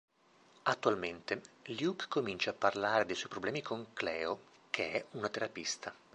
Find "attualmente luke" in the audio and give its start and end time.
0.63-2.07